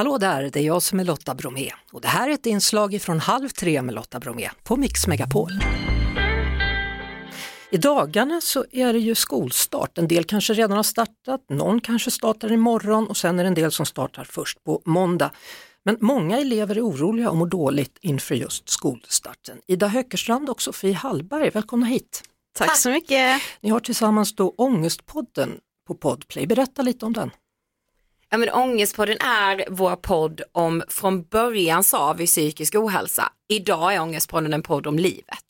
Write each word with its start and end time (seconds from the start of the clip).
Hallå 0.00 0.18
där, 0.18 0.50
det 0.52 0.60
är 0.60 0.64
jag 0.64 0.82
som 0.82 1.00
är 1.00 1.04
Lotta 1.04 1.34
Bromé 1.34 1.70
och 1.92 2.00
det 2.00 2.08
här 2.08 2.28
är 2.28 2.32
ett 2.32 2.46
inslag 2.46 3.02
från 3.02 3.20
Halv 3.20 3.48
tre 3.48 3.82
med 3.82 3.94
Lotta 3.94 4.20
Bromé 4.20 4.50
på 4.64 4.76
Mix 4.76 5.06
Megapol. 5.06 5.50
I 7.70 7.76
dagarna 7.76 8.40
så 8.40 8.64
är 8.70 8.92
det 8.92 8.98
ju 8.98 9.14
skolstart. 9.14 9.98
En 9.98 10.08
del 10.08 10.24
kanske 10.24 10.52
redan 10.52 10.76
har 10.76 10.82
startat, 10.82 11.40
någon 11.48 11.80
kanske 11.80 12.10
startar 12.10 12.52
imorgon 12.52 13.06
och 13.06 13.16
sen 13.16 13.38
är 13.38 13.44
det 13.44 13.48
en 13.48 13.54
del 13.54 13.72
som 13.72 13.86
startar 13.86 14.24
först 14.24 14.64
på 14.64 14.82
måndag. 14.84 15.30
Men 15.84 15.96
många 16.00 16.38
elever 16.38 16.76
är 16.76 16.86
oroliga 16.86 17.30
och 17.30 17.36
mår 17.36 17.46
dåligt 17.46 17.98
inför 18.00 18.34
just 18.34 18.68
skolstarten. 18.68 19.58
Ida 19.66 19.88
Höckerstrand 19.88 20.50
och 20.50 20.62
Sofie 20.62 20.94
Hallberg, 20.94 21.50
välkomna 21.50 21.86
hit! 21.86 22.22
Tack 22.58 22.76
så 22.76 22.90
mycket! 22.90 23.42
Ni 23.60 23.70
har 23.70 23.80
tillsammans 23.80 24.34
då 24.34 24.54
Ångestpodden 24.56 25.58
på 25.86 25.94
Podplay. 25.94 26.46
Berätta 26.46 26.82
lite 26.82 27.06
om 27.06 27.12
den. 27.12 27.30
Ja, 28.30 28.38
men 28.38 28.50
Ångestpodden 28.50 29.18
är 29.20 29.64
vår 29.70 29.96
podd 29.96 30.42
om, 30.52 30.82
från 30.88 31.22
början 31.22 31.84
sa 31.84 32.12
vi 32.12 32.26
psykisk 32.26 32.74
ohälsa. 32.74 33.32
Idag 33.48 33.94
är 33.94 34.00
Ångestpodden 34.00 34.52
en 34.52 34.62
podd 34.62 34.86
om 34.86 34.98
livet. 34.98 35.44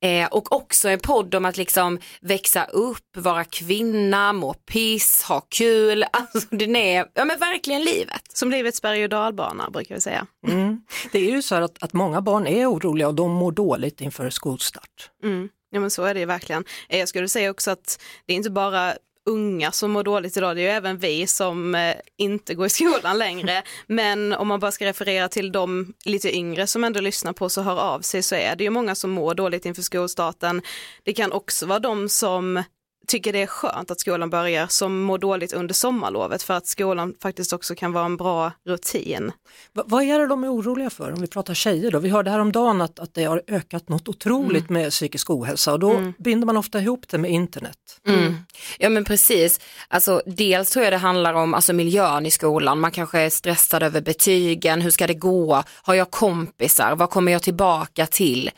Eh, 0.00 0.28
och 0.28 0.52
också 0.52 0.88
en 0.88 0.98
podd 0.98 1.34
om 1.34 1.44
att 1.44 1.56
liksom 1.56 1.98
växa 2.20 2.64
upp, 2.64 3.16
vara 3.16 3.44
kvinna, 3.44 4.32
må 4.32 4.54
piss, 4.54 5.22
ha 5.22 5.40
kul. 5.40 6.04
Alltså 6.12 6.48
den 6.50 6.76
är 6.76 7.06
ja, 7.14 7.24
men 7.24 7.38
verkligen 7.38 7.84
livet. 7.84 8.22
Som 8.32 8.50
livets 8.50 8.82
berg 8.82 9.04
och 9.04 9.08
dalbana 9.08 9.70
brukar 9.70 9.94
vi 9.94 10.00
säga. 10.00 10.26
Mm. 10.46 10.82
Det 11.12 11.18
är 11.18 11.30
ju 11.30 11.42
så 11.42 11.54
att, 11.54 11.82
att 11.82 11.92
många 11.92 12.20
barn 12.20 12.46
är 12.46 12.72
oroliga 12.72 13.08
och 13.08 13.14
de 13.14 13.30
mår 13.30 13.52
dåligt 13.52 14.00
inför 14.00 14.30
skolstart. 14.30 15.10
Mm. 15.22 15.48
Ja 15.70 15.80
men 15.80 15.90
så 15.90 16.04
är 16.04 16.14
det 16.14 16.20
ju 16.20 16.26
verkligen. 16.26 16.64
Eh, 16.88 16.98
jag 16.98 17.08
skulle 17.08 17.28
säga 17.28 17.50
också 17.50 17.70
att 17.70 18.00
det 18.26 18.32
är 18.32 18.36
inte 18.36 18.50
bara 18.50 18.94
unga 19.26 19.72
som 19.72 19.90
mår 19.90 20.02
dåligt 20.02 20.36
idag, 20.36 20.56
det 20.56 20.60
är 20.60 20.64
ju 20.64 20.70
även 20.70 20.98
vi 20.98 21.26
som 21.26 21.74
eh, 21.74 21.94
inte 22.16 22.54
går 22.54 22.66
i 22.66 22.70
skolan 22.70 23.18
längre. 23.18 23.62
Men 23.86 24.32
om 24.32 24.48
man 24.48 24.60
bara 24.60 24.72
ska 24.72 24.84
referera 24.84 25.28
till 25.28 25.52
de 25.52 25.94
lite 26.04 26.36
yngre 26.36 26.66
som 26.66 26.84
ändå 26.84 27.00
lyssnar 27.00 27.32
på 27.32 27.48
så 27.48 27.62
hör 27.62 27.80
av 27.80 28.00
sig 28.00 28.22
så 28.22 28.34
är 28.34 28.56
det 28.56 28.64
ju 28.64 28.70
många 28.70 28.94
som 28.94 29.10
mår 29.10 29.34
dåligt 29.34 29.66
inför 29.66 29.82
skolstarten. 29.82 30.62
Det 31.02 31.12
kan 31.12 31.32
också 31.32 31.66
vara 31.66 31.78
de 31.78 32.08
som 32.08 32.62
tycker 33.06 33.32
det 33.32 33.42
är 33.42 33.46
skönt 33.46 33.90
att 33.90 34.00
skolan 34.00 34.30
börjar 34.30 34.66
som 34.66 35.02
mår 35.02 35.18
dåligt 35.18 35.52
under 35.52 35.74
sommarlovet 35.74 36.42
för 36.42 36.54
att 36.54 36.66
skolan 36.66 37.14
faktiskt 37.22 37.52
också 37.52 37.74
kan 37.74 37.92
vara 37.92 38.04
en 38.04 38.16
bra 38.16 38.52
rutin. 38.66 39.32
V 39.72 39.82
vad 39.86 40.02
är 40.02 40.18
det 40.18 40.26
de 40.26 40.44
är 40.44 40.52
oroliga 40.52 40.90
för 40.90 41.12
om 41.12 41.20
vi 41.20 41.26
pratar 41.26 41.54
tjejer 41.54 41.90
då? 41.90 41.98
Vi 41.98 42.08
hörde 42.08 42.30
häromdagen 42.30 42.80
att, 42.80 42.98
att 42.98 43.14
det 43.14 43.24
har 43.24 43.42
ökat 43.48 43.88
något 43.88 44.08
otroligt 44.08 44.70
mm. 44.70 44.82
med 44.82 44.90
psykisk 44.90 45.30
ohälsa 45.30 45.72
och 45.72 45.78
då 45.78 45.90
mm. 45.90 46.12
binder 46.18 46.46
man 46.46 46.56
ofta 46.56 46.80
ihop 46.80 47.08
det 47.08 47.18
med 47.18 47.30
internet. 47.30 47.78
Mm. 48.08 48.36
Ja 48.78 48.88
men 48.88 49.04
precis, 49.04 49.60
alltså 49.88 50.22
dels 50.26 50.70
tror 50.70 50.84
jag 50.84 50.92
det 50.92 50.96
handlar 50.96 51.34
om 51.34 51.54
alltså, 51.54 51.72
miljön 51.72 52.26
i 52.26 52.30
skolan, 52.30 52.80
man 52.80 52.90
kanske 52.90 53.20
är 53.20 53.30
stressad 53.30 53.82
över 53.82 54.00
betygen, 54.00 54.80
hur 54.80 54.90
ska 54.90 55.06
det 55.06 55.14
gå, 55.14 55.62
har 55.82 55.94
jag 55.94 56.10
kompisar, 56.10 56.96
vad 56.96 57.10
kommer 57.10 57.32
jag 57.32 57.42
tillbaka 57.42 58.06
till? 58.06 58.50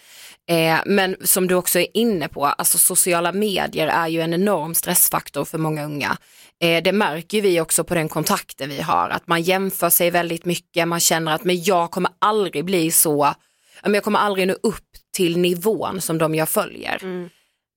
Eh, 0.49 0.79
men 0.87 1.17
som 1.21 1.47
du 1.47 1.55
också 1.55 1.79
är 1.79 1.87
inne 1.95 2.29
på, 2.29 2.47
alltså 2.47 2.79
sociala 2.79 3.33
medier 3.33 3.87
är 3.87 4.09
ju 4.09 4.21
en 4.21 4.35
enorm 4.35 4.75
stressfaktor 4.75 5.45
för 5.45 5.59
många 5.59 5.85
unga. 5.85 6.17
Eh, 6.61 6.83
det 6.83 6.93
märker 6.93 7.43
vi 7.43 7.61
också 7.61 7.85
på 7.85 7.95
den 7.95 8.09
kontakten 8.09 8.69
vi 8.69 8.81
har, 8.81 9.09
att 9.09 9.27
man 9.27 9.43
jämför 9.43 9.91
sig 9.91 10.11
väldigt 10.11 10.45
mycket, 10.45 10.89
man 10.89 11.01
känner 11.01 11.35
att 11.35 11.45
men 11.45 11.63
jag 11.63 11.91
kommer 11.91 12.11
aldrig 12.19 12.65
bli 12.65 12.91
så, 12.91 13.35
jag 13.83 14.05
kommer 14.05 14.19
aldrig 14.19 14.49
nå 14.49 14.55
upp 14.63 14.85
till 15.17 15.39
nivån 15.39 16.01
som 16.01 16.19
de 16.19 16.35
jag 16.35 16.49
följer. 16.49 16.99
Mm. 17.03 17.29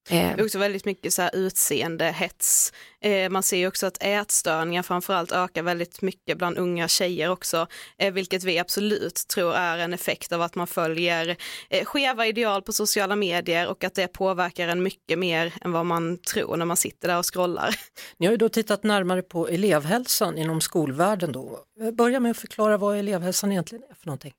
Eh. 0.10 0.36
Det 0.36 0.42
är 0.42 0.46
också 0.46 0.60
väldigt 0.60 0.86
mycket 0.86 1.14
så 1.14 1.22
här 1.22 1.36
utseendehets. 1.36 2.74
Eh, 3.02 3.30
man 3.30 3.44
ser 3.44 3.58
ju 3.58 3.68
också 3.68 3.88
att 3.88 3.98
ätstörningar 4.04 4.84
framförallt 4.84 5.32
ökar 5.32 5.64
väldigt 5.64 6.02
mycket 6.02 6.38
bland 6.38 6.58
unga 6.58 6.88
tjejer 6.88 7.30
också, 7.30 7.68
eh, 7.98 8.14
vilket 8.14 8.44
vi 8.44 8.60
absolut 8.60 9.28
tror 9.28 9.56
är 9.56 9.78
en 9.78 9.94
effekt 9.94 10.32
av 10.32 10.42
att 10.42 10.56
man 10.56 10.68
följer 10.68 11.38
eh, 11.70 11.86
skeva 11.86 12.28
ideal 12.28 12.62
på 12.62 12.74
sociala 12.74 13.16
medier 13.16 13.68
och 13.68 13.84
att 13.84 13.96
det 13.96 14.08
påverkar 14.08 14.68
en 14.68 14.84
mycket 14.84 15.20
mer 15.20 15.54
än 15.62 15.72
vad 15.72 15.86
man 15.86 16.18
tror 16.18 16.58
när 16.58 16.66
man 16.66 16.78
sitter 16.78 17.08
där 17.08 17.18
och 17.18 17.34
scrollar. 17.34 17.76
Ni 18.18 18.26
har 18.26 18.32
ju 18.32 18.38
då 18.38 18.50
tittat 18.50 18.84
närmare 18.84 19.22
på 19.22 19.48
elevhälsan 19.48 20.38
inom 20.38 20.62
skolvärlden 20.62 21.32
då. 21.32 21.60
Börja 21.94 22.20
med 22.20 22.32
att 22.32 22.38
förklara 22.38 22.78
vad 22.78 22.98
elevhälsan 22.98 23.52
egentligen 23.52 23.84
är 23.90 23.96
för 23.96 24.06
någonting. 24.06 24.34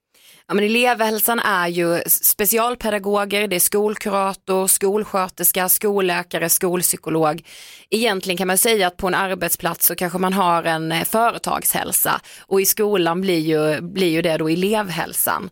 Ja, 0.48 0.54
men 0.54 0.64
elevhälsan 0.64 1.38
är 1.38 1.69
ju 1.69 2.03
specialpedagoger, 2.06 3.48
det 3.48 3.56
är 3.56 3.60
skolkurator, 3.60 4.66
skolsköterska, 4.66 5.69
skolläkare, 5.69 6.48
skolpsykolog. 6.48 7.47
Egentligen 7.91 8.36
kan 8.36 8.47
man 8.47 8.58
säga 8.58 8.86
att 8.86 8.97
på 8.97 9.06
en 9.06 9.14
arbetsplats 9.14 9.86
så 9.86 9.94
kanske 9.94 10.19
man 10.19 10.32
har 10.32 10.64
en 10.64 10.92
eh, 10.92 11.04
företagshälsa 11.04 12.20
och 12.41 12.60
i 12.60 12.64
skolan 12.64 13.20
blir 13.20 13.38
ju, 13.38 13.81
blir 13.81 14.10
ju 14.10 14.22
det 14.22 14.36
då 14.36 14.48
elevhälsan. 14.48 15.50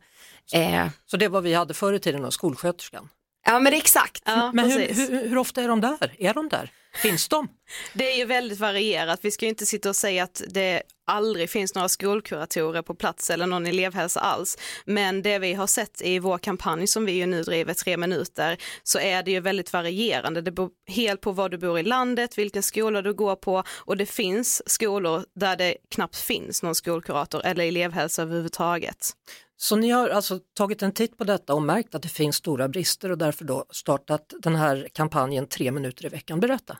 Eh. 0.53 0.87
Så 1.07 1.17
det 1.17 1.29
var 1.29 1.41
vi 1.41 1.55
hade 1.55 1.75
förr 1.75 1.93
i 1.93 1.99
tiden 1.99 2.23
då, 2.23 2.31
skolsköterskan? 2.31 3.09
Ja 3.47 3.59
men 3.59 3.73
exakt. 3.73 4.23
Ja, 4.27 4.53
men 4.53 4.71
hur, 4.71 4.95
hur, 4.95 5.29
hur, 5.29 5.39
ofta 5.39 5.63
är 5.63 5.69
de 5.69 5.81
där? 5.81 6.15
Är 6.19 6.35
de 6.35 6.49
där? 6.49 6.71
Finns 6.95 7.29
de? 7.29 7.49
Det 7.93 8.13
är 8.13 8.17
ju 8.17 8.25
väldigt 8.25 8.59
varierat. 8.59 9.21
Vi 9.23 9.31
ska 9.31 9.45
ju 9.45 9.49
inte 9.49 9.67
sitta 9.67 9.89
och 9.89 9.97
säga 9.97 10.25
att 10.25 10.43
det 10.49 10.83
aldrig 11.07 11.51
finns 11.51 11.75
några 11.75 11.89
skolkuratorer 11.89 12.83
på 12.83 12.95
plats 12.95 13.31
eller 13.31 13.47
någon 13.47 13.67
elevhälsa 13.67 14.21
alls. 14.21 14.59
Men 14.85 15.23
det 15.23 15.39
vi 15.39 15.55
har 15.55 15.67
sett 15.67 16.03
i 16.03 16.19
vår 16.19 16.39
kampanj 16.39 16.87
som 16.87 17.05
vi 17.05 17.13
ju 17.13 17.27
nu 17.27 17.43
driver, 17.43 17.75
tre 17.75 17.97
minuter, 17.97 18.57
så 18.83 18.99
är 18.99 19.23
det 19.23 19.31
ju 19.31 19.41
väldigt 19.41 19.73
varierande. 19.73 20.41
Det 20.41 20.53
beror 20.53 20.71
helt 20.87 21.21
på 21.21 21.33
var 21.33 21.49
du 21.49 21.59
bor 21.59 21.79
i 21.79 21.83
landet, 21.83 22.39
vilken 22.39 22.63
skola 22.63 23.03
du 23.03 23.15
går 23.15 23.37
på 23.37 23.63
och 23.71 23.97
det 23.97 24.07
finns 24.07 24.63
skolor 24.71 25.25
där 25.35 25.57
det 25.57 25.77
knappt 25.91 26.17
finns 26.17 26.63
någon 26.63 26.75
skolkurator 26.75 27.43
eller 27.45 27.65
elevhälsa 27.65 28.23
överhuvudtaget. 28.23 29.13
Så 29.61 29.77
ni 29.77 29.91
har 29.91 30.09
alltså 30.09 30.39
tagit 30.55 30.83
en 30.83 30.93
titt 30.93 31.17
på 31.17 31.25
detta 31.25 31.55
och 31.55 31.63
märkt 31.63 31.95
att 31.95 32.03
det 32.03 32.09
finns 32.09 32.37
stora 32.37 32.69
brister 32.69 33.11
och 33.11 33.19
därför 33.19 33.45
då 33.45 33.65
startat 33.71 34.33
den 34.43 34.57
här 34.57 34.89
kampanjen 34.93 35.47
tre 35.47 35.71
minuter 35.71 36.07
i 36.07 36.09
veckan. 36.09 36.41
Berätta. 36.41 36.79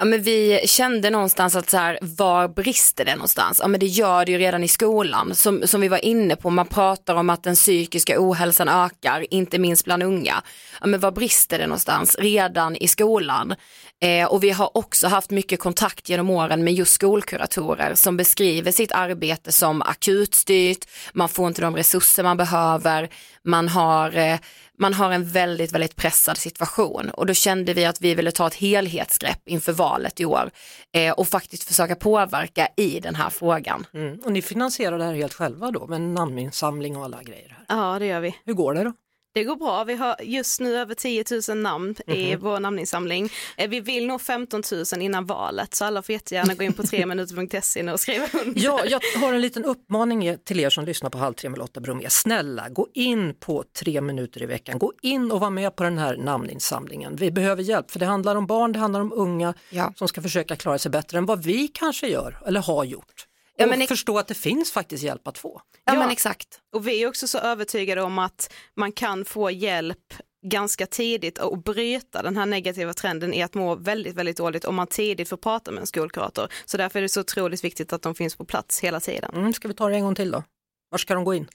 Ja, 0.00 0.06
men 0.06 0.22
vi 0.22 0.60
kände 0.64 1.10
någonstans 1.10 1.56
att 1.56 1.70
så 1.70 1.76
här, 1.76 1.98
var 2.02 2.48
brister 2.48 3.04
det 3.04 3.14
någonstans? 3.14 3.58
Ja, 3.62 3.68
men 3.68 3.80
det 3.80 3.86
gör 3.86 4.24
det 4.24 4.32
ju 4.32 4.38
redan 4.38 4.64
i 4.64 4.68
skolan. 4.68 5.34
Som, 5.34 5.62
som 5.66 5.80
vi 5.80 5.88
var 5.88 6.04
inne 6.04 6.36
på, 6.36 6.50
man 6.50 6.66
pratar 6.66 7.14
om 7.14 7.30
att 7.30 7.42
den 7.42 7.54
psykiska 7.54 8.14
ohälsan 8.18 8.68
ökar, 8.68 9.26
inte 9.30 9.58
minst 9.58 9.84
bland 9.84 10.02
unga. 10.02 10.42
Ja, 10.80 10.86
men 10.86 11.00
var 11.00 11.10
brister 11.10 11.58
det 11.58 11.66
någonstans? 11.66 12.16
Redan 12.18 12.76
i 12.76 12.88
skolan. 12.88 13.54
Eh, 14.02 14.26
och 14.26 14.44
vi 14.44 14.50
har 14.50 14.76
också 14.76 15.08
haft 15.08 15.30
mycket 15.30 15.60
kontakt 15.60 16.08
genom 16.08 16.30
åren 16.30 16.64
med 16.64 16.74
just 16.74 16.92
skolkuratorer 16.92 17.94
som 17.94 18.16
beskriver 18.16 18.72
sitt 18.72 18.92
arbete 18.92 19.52
som 19.52 19.82
akutstyrt, 19.82 20.88
man 21.12 21.28
får 21.28 21.48
inte 21.48 21.62
de 21.62 21.76
resurser 21.76 22.22
man 22.22 22.36
behöver, 22.36 23.08
man 23.44 23.68
har 23.68 24.16
eh, 24.16 24.38
man 24.80 24.94
har 24.94 25.12
en 25.12 25.24
väldigt, 25.24 25.72
väldigt 25.72 25.96
pressad 25.96 26.38
situation 26.38 27.10
och 27.10 27.26
då 27.26 27.34
kände 27.34 27.74
vi 27.74 27.84
att 27.84 28.00
vi 28.00 28.14
ville 28.14 28.32
ta 28.32 28.46
ett 28.46 28.54
helhetsgrepp 28.54 29.48
inför 29.48 29.72
valet 29.72 30.20
i 30.20 30.24
år 30.24 30.50
eh, 30.92 31.12
och 31.12 31.28
faktiskt 31.28 31.64
försöka 31.64 31.96
påverka 31.96 32.68
i 32.76 33.00
den 33.00 33.14
här 33.14 33.30
frågan. 33.30 33.86
Mm. 33.94 34.20
Och 34.24 34.32
ni 34.32 34.42
finansierar 34.42 34.98
det 34.98 35.04
här 35.04 35.14
helt 35.14 35.34
själva 35.34 35.70
då 35.70 35.86
med 35.86 36.00
namninsamling 36.00 36.96
och 36.96 37.04
alla 37.04 37.22
grejer? 37.22 37.56
Här. 37.68 37.76
Ja 37.76 37.98
det 37.98 38.06
gör 38.06 38.20
vi. 38.20 38.36
Hur 38.44 38.54
går 38.54 38.74
det 38.74 38.84
då? 38.84 38.92
Det 39.32 39.44
går 39.44 39.56
bra. 39.56 39.84
Vi 39.84 39.94
har 39.94 40.16
just 40.22 40.60
nu 40.60 40.76
över 40.76 40.94
10 40.94 41.24
000 41.48 41.58
namn 41.58 41.84
mm 42.06 42.18
-hmm. 42.18 42.32
i 42.32 42.36
vår 42.36 42.60
namninsamling. 42.60 43.28
Eh, 43.56 43.70
vi 43.70 43.80
vill 43.80 44.06
nå 44.06 44.18
15 44.18 44.62
000 44.92 45.02
innan 45.02 45.26
valet 45.26 45.74
så 45.74 45.84
alla 45.84 46.02
får 46.02 46.12
jättegärna 46.12 46.54
gå 46.54 46.64
in 46.64 46.72
på 46.72 46.82
3minuter.se 46.82 47.92
och 47.92 48.00
skriva 48.00 48.26
under. 48.44 48.60
Ja, 48.60 48.80
jag 48.86 49.00
har 49.20 49.32
en 49.32 49.40
liten 49.40 49.64
uppmaning 49.64 50.36
till 50.44 50.60
er 50.60 50.70
som 50.70 50.84
lyssnar 50.84 51.10
på 51.10 51.18
Halv 51.18 51.34
tre 51.34 51.50
med 51.50 51.58
Lotta 51.58 51.80
Bromé. 51.80 52.10
Snälla, 52.10 52.68
gå 52.68 52.88
in 52.94 53.34
på 53.34 53.64
tre 53.78 54.00
minuter 54.00 54.42
i 54.42 54.46
veckan. 54.46 54.78
Gå 54.78 54.92
in 55.02 55.32
och 55.32 55.40
var 55.40 55.50
med 55.50 55.76
på 55.76 55.82
den 55.82 55.98
här 55.98 56.16
namninsamlingen. 56.16 57.16
Vi 57.16 57.30
behöver 57.30 57.62
hjälp 57.62 57.90
för 57.90 57.98
det 57.98 58.06
handlar 58.06 58.36
om 58.36 58.46
barn, 58.46 58.72
det 58.72 58.78
handlar 58.78 59.00
om 59.00 59.12
unga 59.12 59.54
ja. 59.70 59.92
som 59.96 60.08
ska 60.08 60.22
försöka 60.22 60.56
klara 60.56 60.78
sig 60.78 60.90
bättre 60.90 61.18
än 61.18 61.26
vad 61.26 61.42
vi 61.44 61.68
kanske 61.68 62.08
gör 62.08 62.38
eller 62.46 62.60
har 62.60 62.84
gjort 62.84 63.29
ja, 63.60 63.66
men 63.66 63.86
förstå 63.86 64.18
att 64.18 64.28
det 64.28 64.34
finns 64.34 64.72
faktiskt 64.72 65.04
hjälp 65.04 65.28
att 65.28 65.38
få. 65.38 65.62
Ja, 65.84 65.92
ja, 65.94 65.98
men 65.98 66.10
exakt. 66.10 66.60
Och 66.72 66.88
vi 66.88 67.02
är 67.02 67.08
också 67.08 67.26
så 67.26 67.38
övertygade 67.38 68.02
om 68.02 68.18
att 68.18 68.52
man 68.76 68.92
kan 68.92 69.24
få 69.24 69.50
hjälp 69.50 70.14
ganska 70.46 70.86
tidigt 70.86 71.38
och 71.38 71.62
bryta 71.62 72.22
den 72.22 72.36
här 72.36 72.46
negativa 72.46 72.94
trenden 72.94 73.34
i 73.34 73.42
att 73.42 73.54
må 73.54 73.74
väldigt, 73.74 74.14
väldigt 74.14 74.36
dåligt 74.36 74.64
om 74.64 74.74
man 74.74 74.86
tidigt 74.86 75.28
får 75.28 75.36
prata 75.36 75.70
med 75.70 75.80
en 75.80 75.86
skolkurator. 75.86 76.48
Så 76.64 76.76
därför 76.76 76.98
är 76.98 77.02
det 77.02 77.08
så 77.08 77.20
otroligt 77.20 77.64
viktigt 77.64 77.92
att 77.92 78.02
de 78.02 78.14
finns 78.14 78.36
på 78.36 78.44
plats 78.44 78.80
hela 78.80 79.00
tiden. 79.00 79.34
Mm, 79.34 79.52
ska 79.52 79.68
vi 79.68 79.74
ta 79.74 79.88
det 79.88 79.94
en 79.94 80.04
gång 80.04 80.14
till 80.14 80.30
då? 80.30 80.44
Var 80.90 80.98
ska 80.98 81.14
de 81.14 81.24
gå 81.24 81.34
in? 81.34 81.48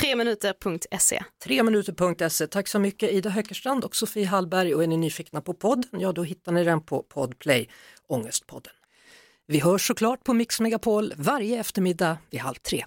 Treminuter.se. 0.00 1.24
Treminuter.se. 1.44 2.46
Tack 2.46 2.68
så 2.68 2.78
mycket 2.78 3.12
Ida 3.12 3.30
Höckerstrand 3.30 3.84
och 3.84 3.96
Sofie 3.96 4.26
Hallberg 4.26 4.74
och 4.74 4.82
är 4.82 4.86
ni 4.86 4.96
nyfikna 4.96 5.40
på 5.40 5.54
podden, 5.54 6.00
ja 6.00 6.12
då 6.12 6.22
hittar 6.22 6.52
ni 6.52 6.64
den 6.64 6.82
på 6.82 7.02
Podplay, 7.02 7.68
Ångestpodden. 8.08 8.72
Vi 9.48 9.60
hörs 9.60 9.86
såklart 9.86 10.24
på 10.24 10.34
Mix 10.34 10.60
Megapol 10.60 11.14
varje 11.16 11.60
eftermiddag 11.60 12.18
vid 12.30 12.40
halv 12.40 12.54
tre. 12.54 12.84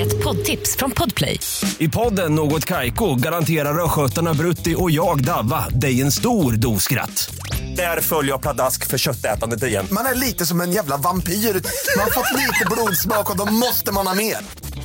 Ett 0.00 0.24
poddtips 0.24 0.76
från 0.76 0.90
Podplay. 0.90 1.40
I 1.78 1.88
podden 1.88 2.34
Något 2.34 2.64
Kaiko 2.64 3.14
garanterar 3.14 3.84
östgötarna 3.84 4.34
Brutti 4.34 4.74
och 4.78 4.90
jag, 4.90 5.24
Davva, 5.24 5.68
dig 5.68 6.00
en 6.00 6.12
stor 6.12 6.52
dos 6.52 6.82
skratt. 6.82 7.34
Där 7.76 8.00
följer 8.00 8.32
jag 8.32 8.42
pladask 8.42 8.86
för 8.86 8.98
köttätandet 8.98 9.62
igen. 9.62 9.86
Man 9.92 10.06
är 10.06 10.14
lite 10.14 10.46
som 10.46 10.60
en 10.60 10.72
jävla 10.72 10.96
vampyr. 10.96 11.32
Man 11.32 12.04
har 12.04 12.10
fått 12.10 12.38
lite 12.38 12.66
blodsmak 12.70 13.30
och 13.30 13.36
då 13.36 13.52
måste 13.52 13.92
man 13.92 14.06
ha 14.06 14.14
mer. 14.14 14.36